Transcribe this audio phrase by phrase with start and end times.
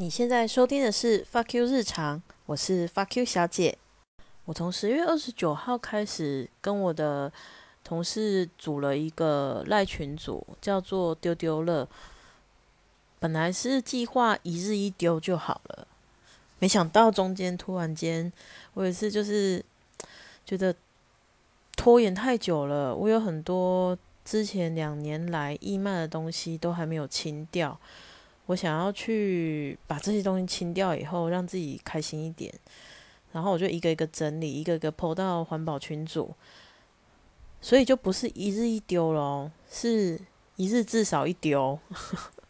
[0.00, 3.76] 你现在收听的是 Fuck You 日常，我是 Fuck You 小姐。
[4.44, 7.32] 我从十月二十九号开始跟我的
[7.82, 11.88] 同事组了一个赖群组，叫做丢丢乐。
[13.18, 15.88] 本来是计划一日一丢就好了，
[16.60, 18.32] 没想到中间突然间，
[18.74, 19.64] 我也是就是
[20.46, 20.72] 觉得
[21.74, 27.80] 拖延太久了，我有很多之前两年来易卖的东西都还没有清掉。
[28.48, 32.50] 我想要去把这些东西清掉以后，让自己开心一点，
[33.30, 36.34] 然后我就一个一个整理，一个一个抛到环保群组，
[37.60, 40.18] 所以就不是一日一丢咯，是
[40.56, 41.78] 一日至少一丢。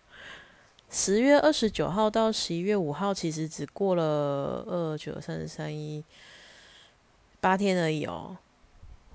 [0.89, 6.05] 十月二十九号到十一月五号，其实只过了二九三十三一
[7.41, 8.37] 八天而已哦。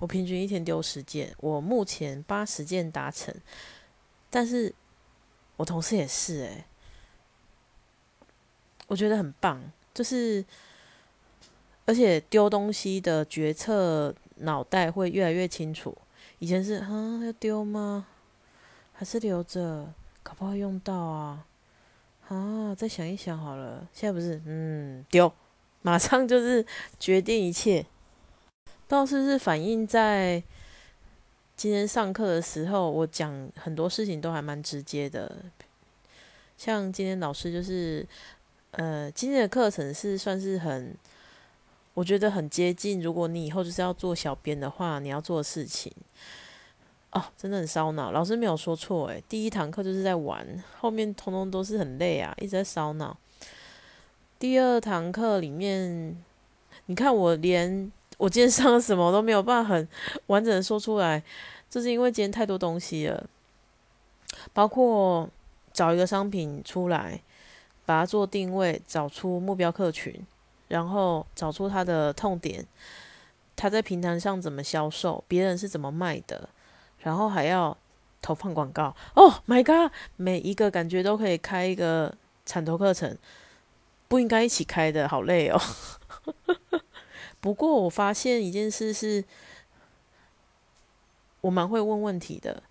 [0.00, 3.34] 我平均一天丢十件，我目前八十件达成，
[4.28, 4.74] 但是
[5.56, 6.66] 我同事也是诶。
[8.86, 9.60] 我觉得很棒，
[9.94, 10.44] 就是
[11.86, 15.96] 而且丢东西的决策脑袋会越来越清楚。
[16.38, 18.06] 以前是啊，要丢吗？
[18.92, 19.92] 还是留着？
[20.22, 21.46] 可不可以用到啊？
[22.28, 23.88] 啊，再想一想好了。
[23.92, 25.32] 现在不是，嗯，丢，
[25.82, 26.64] 马上就是
[26.98, 27.84] 决定一切。
[28.64, 30.42] 不知道是是反映在
[31.56, 35.30] 今天上课的时候，我讲很多事情都还蛮直接的。
[36.58, 38.06] 像今天老师就是。
[38.76, 40.96] 呃，今天的课程是算是很，
[41.94, 43.00] 我觉得很接近。
[43.00, 45.92] 如果你以后就是要做小编的话，你要做的事情，
[47.12, 48.10] 哦，真的很烧脑。
[48.10, 50.44] 老师没有说错，诶，第一堂课就是在玩，
[50.80, 53.16] 后面通通都是很累啊，一直在烧脑。
[54.40, 56.20] 第二堂课里面，
[56.86, 59.88] 你看我连我今天上了什么都没有办法很
[60.26, 61.22] 完整的说出来，
[61.70, 63.24] 就是因为今天太多东西了，
[64.52, 65.28] 包括
[65.72, 67.20] 找一个商品出来。
[67.86, 70.24] 把它做定位，找出目标客群，
[70.68, 72.66] 然后找出它的痛点，
[73.54, 76.48] 它在平台上怎么销售，别人是怎么卖的，
[76.98, 77.76] 然后还要
[78.22, 78.96] 投放广告。
[79.14, 79.92] Oh my god！
[80.16, 82.16] 每一个感觉都可以开一个
[82.46, 83.16] 产头课程，
[84.08, 85.60] 不应该一起开的，好累哦。
[87.40, 89.22] 不过我发现一件事是，
[91.42, 92.62] 我蛮会问问题的，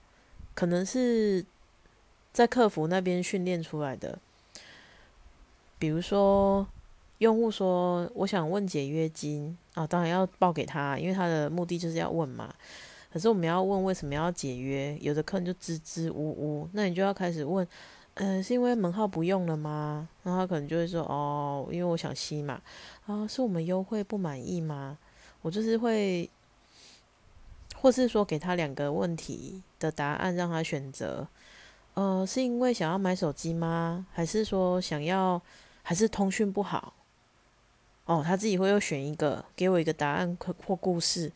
[0.55, 1.45] 可能是
[2.31, 4.17] 在客服那边训练出来的。
[5.79, 6.65] 比如说，
[7.17, 12.53] 用户说我想问解约金啊，当然要报给他，因为他的目的就是要问嘛。
[13.11, 17.67] 可是我们要问为什么要解约，有的客人就支支吾吾，那你就要开始问，
[18.15, 20.09] 嗯，是因为门号不用了吗？
[20.23, 22.59] 然后他可能就会说，哦，因为我想吸嘛。
[23.05, 24.97] 啊，是我们优惠不满意吗？
[25.43, 26.27] 我就是会，
[27.75, 31.27] 或是说给他两个问题的答案让他选择。
[31.93, 34.07] 呃，是因为想要买手机吗？
[34.11, 35.39] 还是说想要？
[35.83, 36.93] 还是通讯不好
[38.05, 41.31] 哦，他自己会又选一个给我一个答案或故事。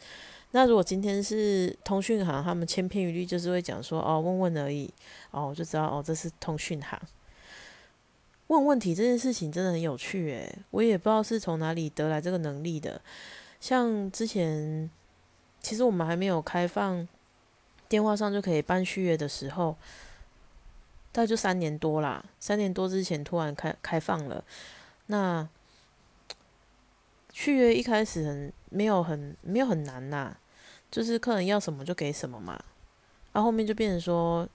[0.51, 4.89] 那如果今天是通讯行，他们千篇一律就是会讲说哦，问问而已
[5.31, 6.99] 哦，我就知道哦，这是通讯行。
[8.47, 12.99] 问问题这件事情真的很有趣诶，我也不知道是从哪里得来这个能力的。
[13.59, 14.89] 像之前
[15.61, 17.07] 其实我们还没有开放
[17.89, 19.75] 电话上就可以办续约的时候。
[21.17, 24.43] 大概就三年多啦，三年多之前突然开开放了，
[25.07, 25.49] 那
[27.33, 30.37] 续约一开始很没有很没有很难呐，
[30.91, 32.63] 就是客人要什么就给什么嘛，
[33.33, 34.47] 然后后面就变成说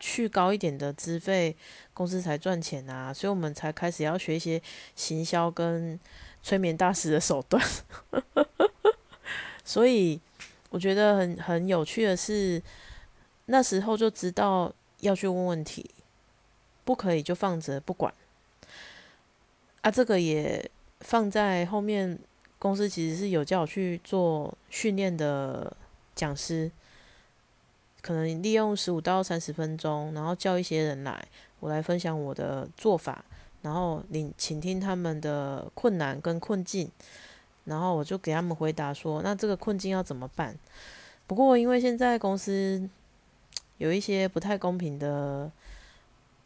[0.00, 1.56] 去高一点的资费，
[1.94, 4.60] 公司才赚钱啊，所以我们才开始要学一些
[4.96, 5.96] 行销跟
[6.42, 7.64] 催眠大师的手段，
[9.62, 10.20] 所以
[10.70, 12.60] 我觉得很很有趣的是，
[13.44, 14.74] 那时候就知道。
[15.00, 15.90] 要去问问题，
[16.84, 18.12] 不可以就放着不管。
[19.82, 20.70] 啊，这个也
[21.00, 22.18] 放在后面。
[22.58, 25.76] 公司其实是有叫我去做训练的
[26.14, 26.70] 讲师，
[28.00, 31.28] 可能利用十五到三十分钟，然后叫一些人来，
[31.60, 33.22] 我来分享我的做法，
[33.60, 36.90] 然后你倾听他们的困难跟困境，
[37.64, 40.56] 然后我就给他们回答说，那这个困境要怎么办？
[41.26, 42.88] 不过因为现在公司。
[43.78, 45.50] 有一些不太公平的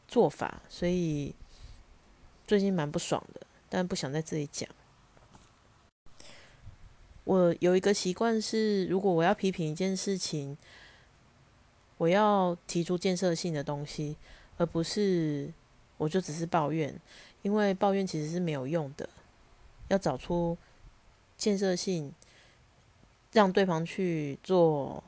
[0.09, 1.35] 做法，所以
[2.47, 4.69] 最近蛮不爽的，但不想在这里讲。
[7.25, 10.56] 我有一个习惯是，如果我要批评一件事情，
[11.99, 14.17] 我要提出建设性的东西，
[14.56, 15.53] 而不是
[15.99, 16.99] 我就只是抱怨，
[17.43, 19.09] 因为抱怨其实是没有用的，
[19.87, 20.59] 要找出
[21.37, 22.12] 建设性，
[23.32, 25.05] 让对方去做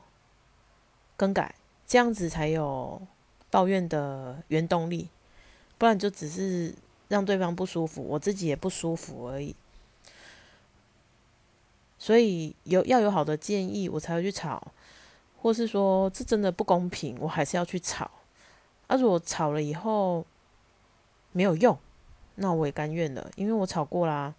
[1.17, 1.53] 更改。
[1.93, 2.99] 这样子才有
[3.51, 5.09] 抱怨的原动力，
[5.77, 6.73] 不然就只是
[7.07, 9.55] 让对方不舒服，我自己也不舒服而已。
[11.99, 14.73] 所以有要有好的建议，我才会去吵，
[15.39, 18.09] 或是说这真的不公平，我还是要去吵。
[18.87, 20.25] 啊，如果吵了以后
[21.31, 21.77] 没有用，
[22.37, 24.33] 那我也甘愿了，因为我吵过啦。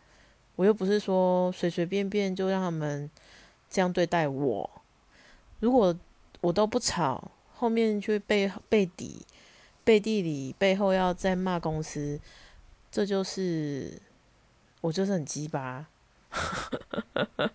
[0.57, 3.09] 我又不是说随随便便就让他们
[3.71, 4.69] 这样对待我。
[5.61, 5.97] 如果
[6.41, 9.25] 我都不吵，后面就背背底
[9.85, 12.21] 背地里背后要再骂公司，
[12.91, 14.01] 这就是
[14.81, 15.87] 我就是很鸡巴。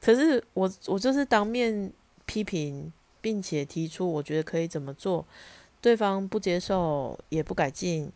[0.00, 1.92] 可是我我就是当面
[2.24, 2.90] 批评，
[3.20, 5.26] 并且提出我觉得可以怎么做，
[5.80, 8.10] 对方不接受也不改进，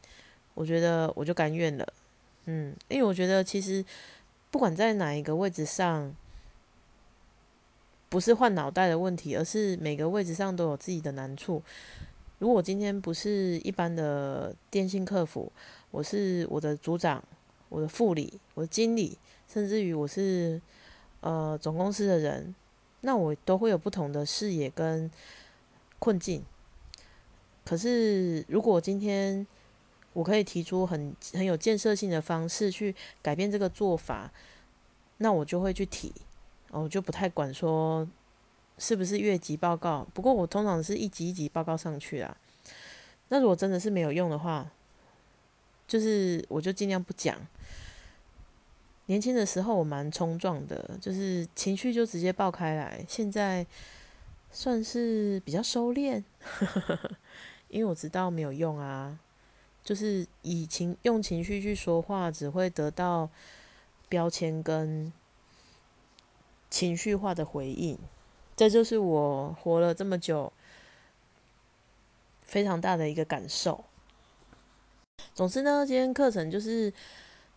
[0.54, 1.86] 我觉得我就甘愿了。
[2.46, 3.84] 嗯，因为我觉得其实
[4.50, 6.14] 不管在哪一个位置上，
[8.12, 11.62] 不是换脑袋的问题，而是每个位置上都有自己的难处。
[12.38, 15.50] 如果今天不是一般的电信客服，
[15.90, 17.24] 我是我的组长、
[17.70, 19.16] 我的副理、我的经理，
[19.48, 20.60] 甚至于我是
[21.20, 22.54] 呃总公司的人，
[23.00, 25.10] 那我都会有不同的视野跟
[25.98, 26.44] 困境。
[27.64, 29.46] 可是如果今天，
[30.12, 34.30] 我可以提出很很有建设性的方式去改变这个做法，
[35.16, 36.12] 那我就会去提，
[36.80, 38.08] 我就不太管说
[38.78, 40.06] 是不是越级报告。
[40.14, 42.36] 不过我通常是一级一级报告上去啊。
[43.28, 44.70] 那如果真的是没有用的话，
[45.86, 47.36] 就是我就尽量不讲。
[49.06, 53.04] 年轻的时候我蛮冲撞的，就是情绪就直接爆开来。
[53.08, 53.66] 现在
[54.50, 56.22] 算是比较收敛，
[57.68, 59.18] 因为我知道没有用啊。
[59.84, 63.28] 就是以情用情绪去说话，只会得到
[64.08, 65.12] 标签跟
[66.72, 67.98] 情绪化的回应。
[68.56, 70.50] 这就是我活了这么久
[72.40, 73.84] 非常大的一个感受。
[75.34, 76.90] 总之呢，今天课程就是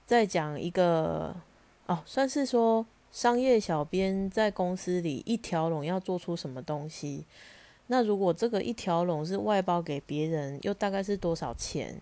[0.05, 1.33] 在讲一个
[1.85, 7.25] 哦，算是说商业小编在公司里一条龙要做出什么东西。
[7.87, 12.01] 那如果这个一条龙是外包给别人，又大概是多少钱？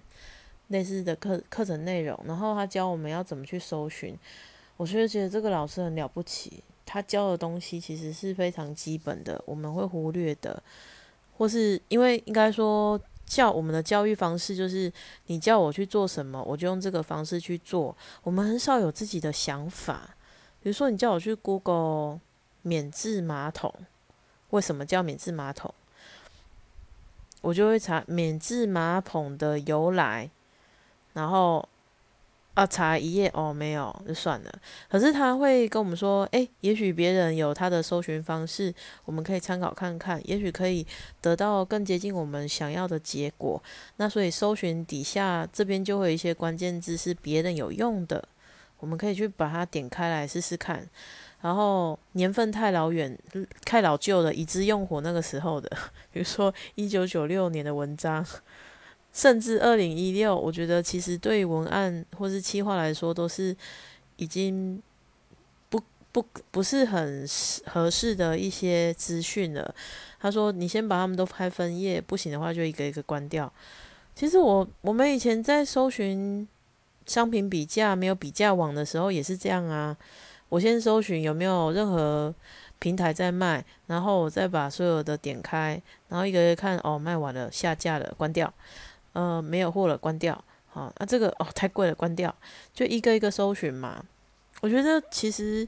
[0.69, 4.17] 类似的课课程内容，然后他教我们要怎么去搜寻，
[4.77, 6.63] 我就觉得这个老师很了不起。
[6.93, 10.61] 他教的东西其实是非常基本的，我们会忽略的，
[11.35, 14.93] 或是因为应该说教我们的教育方式就是
[15.25, 17.97] 你叫我去做什么，我就用这个方式去做。
[18.21, 20.15] 我们很少有自己的想法。
[20.61, 22.19] 比如说，你叫我去 Google
[22.61, 23.73] 免治马桶，
[24.51, 25.73] 为什么叫免治马桶？
[27.41, 30.29] 我就会查免治马桶的由来。
[31.13, 31.67] 然后
[32.53, 34.53] 啊，查一页哦，没有就算了。
[34.87, 38.71] 可是他会跟我们说，诶，也许别人有他的搜寻方式，
[39.05, 40.85] 我们可以参考看看，也许可以
[41.19, 43.59] 得到更接近我们想要的结果。
[43.97, 48.23] 那所以搜寻底下这边就会有一些关键字是别人有用的，
[48.79, 50.87] 我们可以去把它点开来试试看。
[51.41, 53.17] 然后年份太老远、
[53.65, 55.67] 太老旧了，已知用火那个时候的，
[56.11, 58.23] 比如说一九九六年的文章。
[59.13, 63.55] 甚至二零一六，我觉得其实对文案或是企划来说，都是
[64.15, 64.81] 已经
[65.69, 65.79] 不
[66.11, 67.23] 不不是很
[67.67, 69.73] 合适的一些资讯了。
[70.19, 73.51] 他说：“你先把他们都开分页，不行的话就一个一个关掉。”
[74.15, 76.47] 其实我我们以前在搜寻
[77.05, 79.95] 商品比价没有比价网的时候也是这样啊。
[80.49, 82.33] 我先搜寻有没有任何
[82.79, 88.53] 平台在卖，然后我再把所有的点开，然后一个一个看，哦，卖完了，下架了，关掉。
[89.13, 90.43] 呃，没有货了，关掉。
[90.67, 92.35] 好，那这个哦，太贵了，关掉。
[92.73, 94.03] 就一个一个搜寻嘛。
[94.61, 95.67] 我觉得其实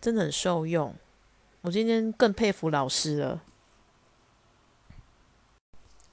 [0.00, 0.94] 真的很受用。
[1.62, 3.42] 我今天更佩服老师了，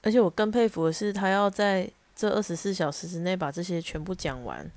[0.02, 4.68] 而且我更佩服的是，他要在这二十四小时之内把这些全部讲完。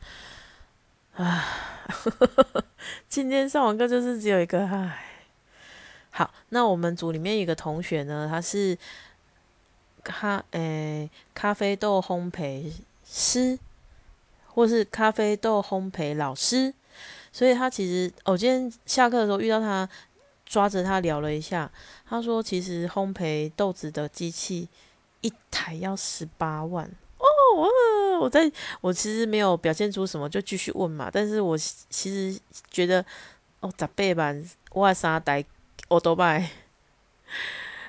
[1.15, 1.43] 啊，
[3.09, 5.05] 今天上完课就是只有一个唉。
[6.11, 8.77] 好，那我们组里面有个同学呢，他是。
[10.03, 12.71] 咖诶，咖啡豆烘焙
[13.05, 13.57] 师，
[14.47, 16.73] 或是咖啡豆烘焙老师，
[17.31, 19.87] 所以他其实，我今天下课的时候遇到他，
[20.45, 21.71] 抓着他聊了一下，
[22.07, 24.67] 他说其实烘焙豆子的机器
[25.21, 26.85] 一台要十八万
[27.17, 28.51] 哦，我在
[28.81, 32.39] 我其实没有表现出什么，就继续问嘛，但是我其实
[32.69, 33.05] 觉得
[33.59, 35.43] 哦，十八万，我三台
[35.87, 36.49] 我都买，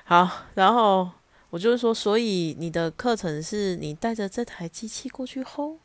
[0.05, 1.09] 好，然后。
[1.51, 5.77] 我就是说，所以你的课程是你带着这台机器过去烘？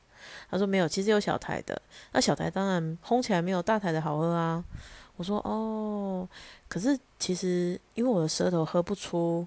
[0.51, 1.81] 他说没有，其实有小台的。
[2.13, 4.65] 那小台当然烘起来没有大台的好喝啊。
[5.17, 6.29] 我说哦，
[6.69, 9.47] 可是其实因为我的舌头喝不出，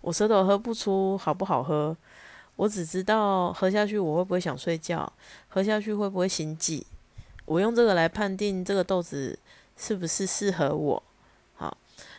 [0.00, 1.96] 我舌头喝不出好不好喝。
[2.56, 5.12] 我只知道喝下去我会不会想睡觉，
[5.48, 6.84] 喝下去会不会心悸。
[7.44, 9.38] 我用这个来判定这个豆子
[9.76, 11.02] 是不是适合我。
[11.54, 11.76] 好，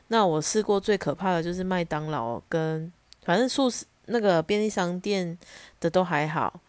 [0.10, 2.92] 那我试过最可怕的就是麦当劳跟
[3.24, 5.38] 反正素食那个便利商店
[5.80, 6.60] 的都还好，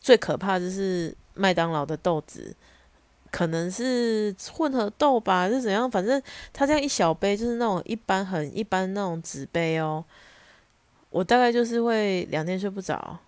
[0.00, 2.54] 最可怕就是麦当劳的豆子。
[3.30, 5.90] 可能是混合豆吧，是怎样？
[5.90, 10.04] 反正它这样一小杯，就是那种一般很一般那种纸杯哦。
[11.10, 13.18] 我大概就是会两天睡不着。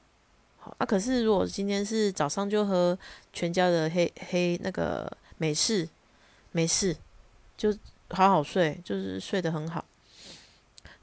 [0.58, 2.96] 好啊，可是如果今天是早上就喝
[3.32, 5.88] 全家的黑黑那个美式，
[6.52, 6.96] 没事，
[7.56, 7.74] 就
[8.10, 9.84] 好好睡，就是睡得很好。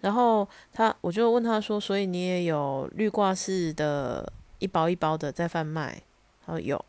[0.01, 6.01] 然后他，我就问他说：“所以你也有绿挂式的一包一包的在贩卖？”
[6.45, 6.83] 他说有。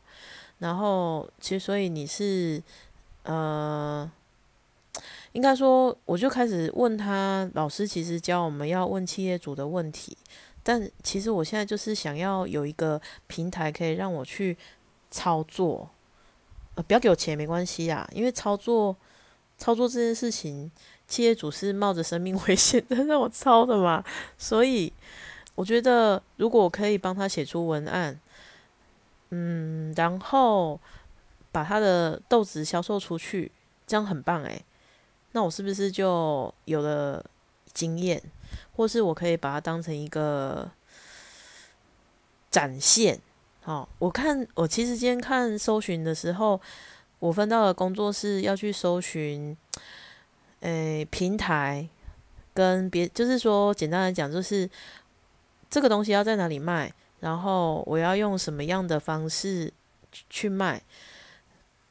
[0.59, 2.63] 然后，其实，所以你是，
[3.25, 4.11] 呃，
[5.33, 10.17] 应该说，我就开始问他，老师其实教我们要问企业主的问题，
[10.63, 14.57] 但其实我现在就是想要有一个平台可以让我去
[15.11, 15.91] 操作，
[16.77, 18.97] 呃，不要给我钱没关系啊，因为操作
[19.59, 20.71] 操作这件事情，
[21.07, 24.05] 企业主是冒着生命危险的让我操的嘛，
[24.39, 24.93] 所以
[25.55, 28.21] 我觉得如果我可以帮他写出文案。
[29.37, 30.79] 嗯，然后
[31.51, 33.51] 把他的豆子销售出去，
[33.85, 34.65] 这样很棒诶。
[35.33, 37.25] 那我是不是就有了
[37.73, 38.23] 经验，
[38.77, 40.71] 或是我可以把它当成一个
[42.49, 43.19] 展现？
[43.63, 46.61] 好，我看我其实今天看搜寻的时候，
[47.25, 49.57] 我分到的工作是要去搜寻，
[50.61, 51.89] 诶，平台
[52.53, 54.69] 跟别，就是说简单来讲，就是
[55.71, 56.93] 这个东西要在哪里卖。
[57.21, 59.73] 然后我要用什么样的方式
[60.29, 60.83] 去卖？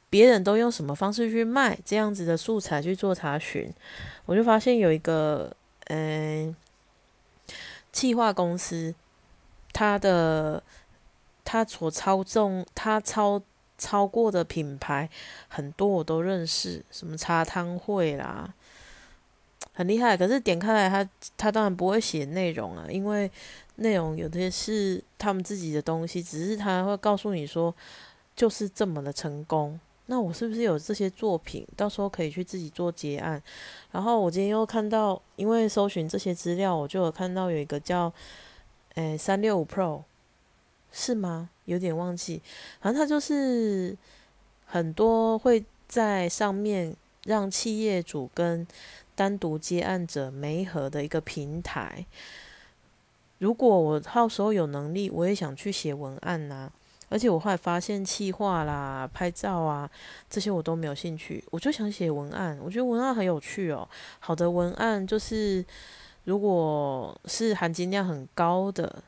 [0.07, 1.79] 别人都用什么方式去卖？
[1.83, 3.73] 这样子的素材去做查询，
[4.27, 5.51] 我就发现有一个
[5.85, 6.55] 嗯，
[7.91, 8.93] 气化公司，
[9.71, 10.61] 它的
[11.43, 13.41] 它所操纵它超
[13.77, 15.09] 超过的品牌
[15.47, 18.53] 很多，我都认识，什么茶汤会啦，
[19.73, 20.15] 很厉害。
[20.15, 23.29] 可是点开来，他他当然不会写内容啊，因为。
[23.77, 27.73] 内容有些是他们自己的东西，只是他会告诉你说，
[28.35, 29.79] 就是这么的成功。
[30.05, 33.41] 那我是不是有这些作品，到时候可以去自己做结案？
[33.89, 38.13] 然后我今天又看到，因为搜寻这些资料，我就有看到有一个叫，
[38.93, 40.03] 诶三六五 Pro，
[40.93, 41.49] 是吗？
[41.65, 42.41] 有点忘记。
[42.79, 43.97] 反正它就是
[44.65, 46.95] 很多会在上面
[47.25, 48.65] 让企业主跟
[49.15, 52.05] 单独接案者媒合的一个平台。
[53.39, 56.71] 如果我到时候有能力，我也想去写文案呐。
[57.09, 59.87] 而且我后来发现，气画啦、拍照啊
[60.29, 62.57] 这些我都没有兴趣，我就想写文案。
[62.63, 63.87] 我觉得文案很有趣哦。
[64.19, 65.63] 好的文案就是，
[66.23, 69.03] 如果是含金量很高的，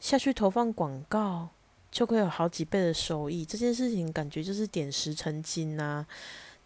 [0.00, 1.48] 下去投放广告
[1.90, 3.44] 就会有好几倍的收益。
[3.44, 6.06] 这件事情感觉就是点石成金呐。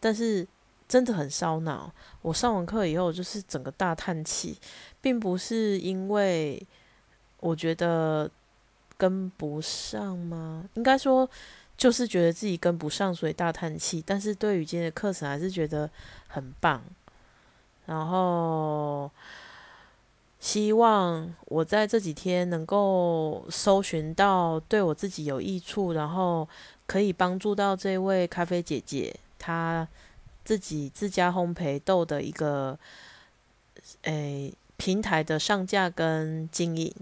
[0.00, 0.46] 但是
[0.88, 1.92] 真的很烧脑。
[2.22, 4.58] 我上完课以后，就是整个大叹气。
[5.00, 6.64] 并不是因为
[7.40, 8.30] 我觉得
[8.96, 10.68] 跟不上吗？
[10.74, 11.28] 应该说
[11.76, 14.02] 就是觉得自己跟不上，所以大叹气。
[14.06, 15.90] 但是对于今天的课程，还是觉得
[16.28, 16.82] 很棒。
[17.86, 19.10] 然后
[20.42, 26.48] 希望我在这几天能够搜寻到对我自己有益处，然后
[26.86, 29.86] 可以帮助到这位咖啡姐姐，她
[30.44, 32.76] 自己自家烘焙豆的一个
[34.02, 34.52] 诶。
[34.78, 36.92] 平台的上架跟经营，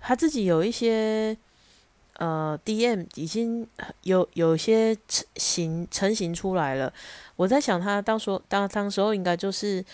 [0.00, 1.36] 她自己有一些
[2.14, 3.68] 呃 DM 已经
[4.00, 6.90] 有有些成型成型出来了。
[7.34, 9.84] 我在想，她到时候当当时候应该就是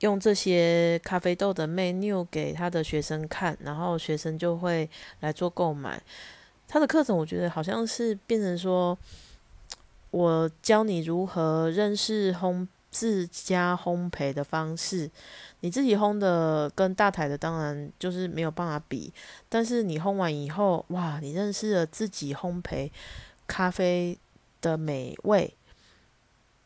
[0.00, 4.88] 用这些咖啡豆的 menu 给他的学生看，然后学生就会
[5.20, 6.00] 来做购买。
[6.66, 8.96] 他的课程我觉得好像是变成说，
[10.10, 15.10] 我教你如何认识烘自家烘焙的方式。
[15.60, 19.12] 你自己烘的跟大台的当然就是没有办法比，
[19.48, 22.90] 但是你烘完以后，哇，你认识了自己烘焙
[23.46, 24.16] 咖啡
[24.60, 25.52] 的美味，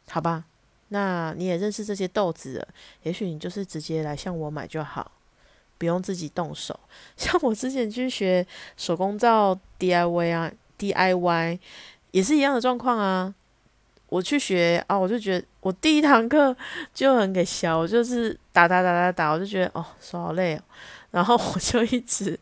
[0.09, 0.45] 好吧？
[0.93, 2.69] 那你也认识这些豆子了，
[3.03, 5.11] 也许你就是直接来向我买就好，
[5.79, 6.79] 不用自己动手。
[7.17, 8.47] 像我之前去学
[8.77, 11.59] 手工皂 DIY 啊，DIY
[12.11, 13.35] 也是一样的状况啊。
[14.09, 16.55] 我去学啊，我就觉得我第一堂课
[16.93, 20.63] 就很给笑，就是打打打打打，我就觉得哦手好累哦，
[21.13, 22.39] 然后我就一直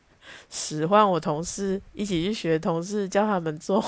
[0.51, 3.81] 使唤我同事一起去学，同事教他们做，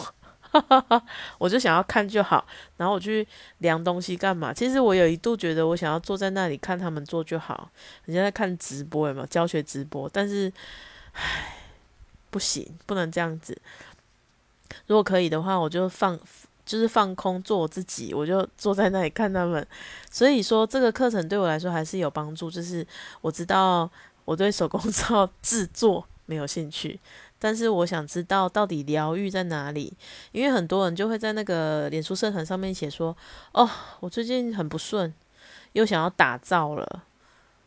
[0.52, 1.02] 哈 哈
[1.38, 3.26] 我就想要看就好，然后我去
[3.58, 4.52] 量东西干嘛？
[4.52, 7.70] 其实我有一度觉得我想要坐在那里看他们做就好，
[8.04, 10.08] 人家在看直播有没有教学直播？
[10.12, 10.52] 但是
[11.12, 11.56] 唉，
[12.30, 13.56] 不行，不能这样子。
[14.86, 16.18] 如果可以的话，我就放，
[16.64, 19.66] 就是放空做我自己，我就坐在那里看他们。
[20.10, 22.50] 所以说，这个课程对我来说还是有帮助。
[22.50, 22.86] 就是
[23.20, 23.90] 我知道
[24.24, 26.98] 我对手工皂制作没有兴趣，
[27.38, 29.92] 但是我想知道到底疗愈在哪里。
[30.32, 33.16] 因为很多人就会在那个脸书社团上面写说
[33.52, 33.68] ：“哦，
[34.00, 35.12] 我最近很不顺，
[35.72, 37.04] 又想要打造了。”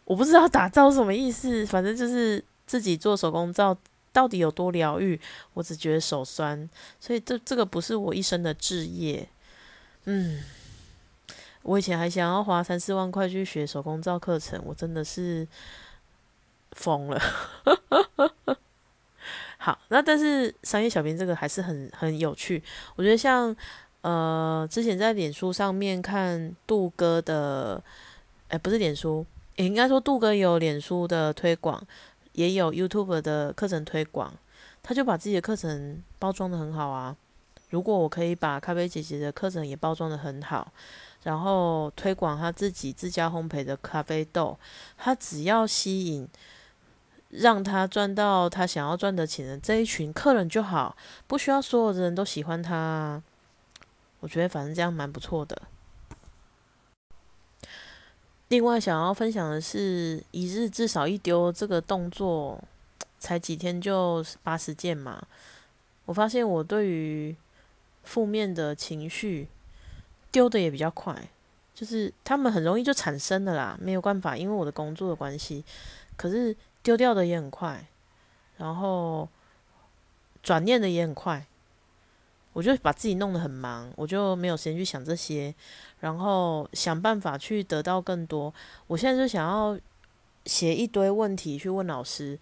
[0.05, 3.77] 我不知道打造什么意思，反正就是自己做手工皂。
[4.13, 5.19] 到底有多疗愈？
[5.55, 6.69] 我只觉得手酸，
[7.01, 9.27] 所以这这个不是我一生的志业。
[10.05, 10.41] 嗯，
[11.63, 15.45] 我以前还想要花三四万块去学手工皂课程，我真的是
[16.75, 17.19] 疯了。
[19.57, 22.61] 好，那但是商业小编这个还是很很有趣。
[22.95, 23.55] 我觉得像
[24.01, 27.83] 呃，之前在脸书上面看杜哥的，
[28.49, 31.81] 哎，不是脸书，也应该说杜哥有脸书的推广。
[32.33, 34.33] 也有 YouTube 的课程推广，
[34.83, 37.15] 他就把自己的课程包装的很好啊。
[37.69, 40.69] 如果我可以把咖啡姐姐的课程也包装的很好，
[41.23, 44.59] 然后推广他自己自家烘焙的咖啡豆，
[44.97, 46.27] 他只要吸引
[47.37, 50.95] 让他赚到他想要赚的钱的这一群客人就好，
[51.27, 53.21] 不需要所有的人都喜欢他。
[54.19, 55.61] 我觉得反正这样蛮不错的。
[58.47, 62.63] 另外，想要分享的是，一日至少一丢这个动作，
[63.19, 65.25] 才几天就八十件嘛。
[66.05, 67.35] 我发现我对于
[68.03, 69.47] 负面的情绪
[70.31, 71.27] 丢的也比较快，
[71.73, 75.65] 就是他们很容易就产生的啦，没有办法，因为我的工作的关系。
[76.15, 77.83] 可是丢掉的也很快，
[78.57, 79.27] 然后
[80.43, 81.43] 转念的也很快。
[82.53, 85.53] 我就把自己弄得很忙，我就没有时间去想这些，
[85.99, 88.53] 然后想办法去得到更多。
[88.85, 89.77] 我现在就想要
[90.45, 92.39] 写一堆问题去问老师。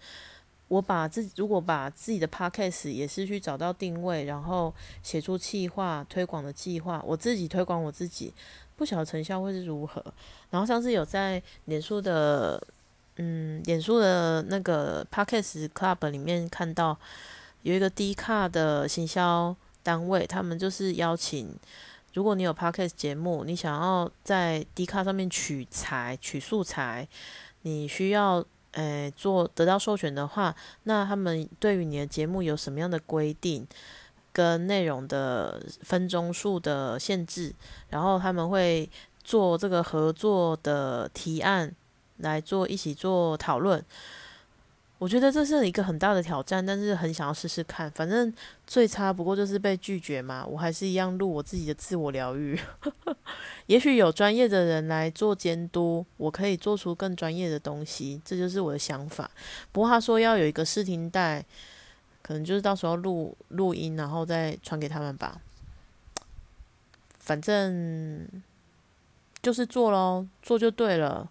[0.68, 4.72] 我把自如果把自己的 podcast 也是去找到定位，然后
[5.02, 8.32] 写出计划推广的计划，我自己推广我自己，
[8.76, 10.04] 不晓得成效会是如何。
[10.50, 12.62] 然后上次有在脸书的
[13.16, 16.98] 嗯脸书的那个 podcast club 里面看到
[17.62, 19.56] 有一个低卡的行销。
[19.84, 21.54] 单位他们就是邀请，
[22.14, 27.06] 如果你有 podcast 节目，你想要在 D 卡上面取材、取素材，
[27.60, 33.66] 你需要诶做得到授权的话，那他们对于你的节目有什么样的规定
[34.32, 37.54] 跟内容的分钟数的限制，
[37.90, 38.88] 然后他们会
[39.22, 41.70] 做这个合作的提案
[42.18, 43.84] 来做一起做讨论。
[44.98, 47.90] 我觉得这是一个很大的挑战，但是很想要试试看。
[47.90, 48.32] 反正
[48.66, 52.58] 最差不过就是被拒绝嘛，我还是一样录我自己的自我疗愈。
[53.66, 59.30] 也许有专业的人来做监督，我可以做出更专业的东西，这就是我的想法。
[59.72, 61.44] 不过他说要有一个试听带，
[62.22, 65.38] 可能就是到时候录录音，然后再传给他们吧。
[67.18, 68.26] 反正
[69.42, 71.28] 就是做咯，做就对了。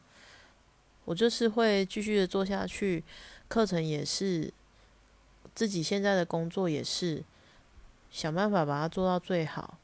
[1.05, 3.03] 我就是会继续的做下去。
[3.47, 4.51] 课程也是，
[5.53, 7.23] 自己现在的工作也是，
[8.09, 9.77] 想办法把它做到最好。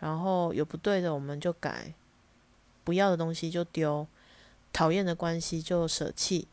[0.00, 1.94] 然后有不对的我们就改，
[2.82, 4.06] 不要的东西就丢，
[4.72, 6.48] 讨厌的关系就舍弃。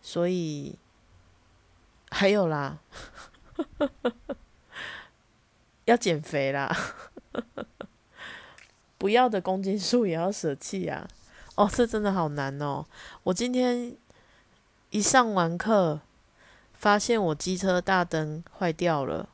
[0.00, 0.76] 所以
[2.10, 2.80] 还有啦，
[5.84, 6.76] 要减肥啦，
[8.98, 11.08] 不要的公斤数也要舍弃啊。
[11.54, 12.84] 哦，这真的好难哦。
[13.24, 13.96] 我今天。
[14.94, 15.98] 一上完课，
[16.74, 19.26] 发现我机车大灯坏掉了，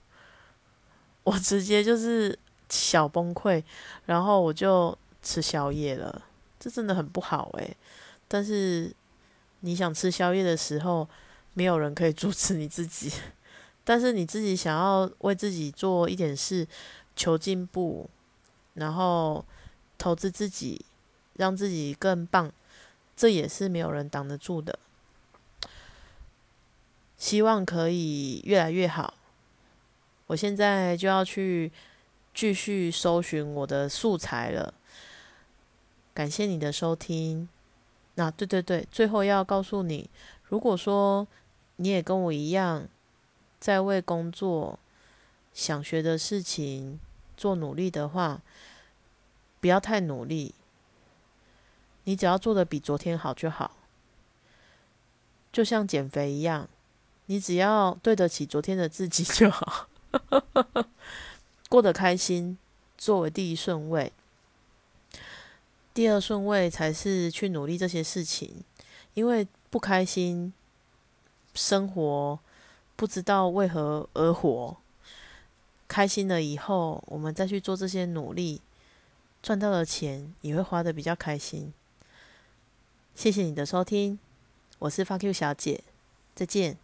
[1.24, 3.64] 我直接就是小崩溃，
[4.06, 6.22] 然后我就吃宵夜了。
[6.60, 7.76] 这真的很不好诶。
[8.28, 8.94] 但是
[9.62, 11.08] 你想吃宵夜的时候，
[11.54, 13.12] 没有人可以阻止你自己。
[13.82, 16.64] 但是你自己想要为自己做一点事，
[17.16, 18.08] 求进步，
[18.74, 19.44] 然后
[19.98, 20.86] 投资自己，
[21.38, 22.52] 让自己更棒，
[23.16, 24.78] 这也是没有人挡得住的。
[27.16, 29.14] 希望可以越来越好。
[30.26, 31.72] 我现在就要去
[32.34, 34.74] 继续搜寻我的素材了。
[36.12, 37.48] 感谢你的收听。
[38.16, 40.10] 那对对对，最后要告诉你，
[40.44, 41.26] 如果说
[41.76, 42.86] 你也跟我一样，
[43.58, 44.78] 在为工作、
[45.54, 47.00] 想学的事情
[47.36, 48.42] 做努力的话，
[49.60, 50.54] 不要太努力。
[52.08, 53.70] 你只要做的比昨天好就好。
[55.52, 56.66] 就像减肥一样
[57.26, 59.88] 你只要对得起昨天的自己就好。
[61.68, 62.56] 过得开心
[62.96, 64.10] 作为第一顺位。
[65.92, 68.64] 第二顺位才是去努力这些事情
[69.12, 70.54] 因为不开心
[71.52, 72.38] 生活
[72.96, 74.74] 不知道为何而活。
[75.86, 78.62] 开心了以后我们再去做这些努力
[79.42, 81.70] 赚到的钱也会花得比较开心
[83.18, 84.16] 谢谢你的收听，
[84.78, 85.82] 我是 Funky 小姐，
[86.36, 86.78] 再见。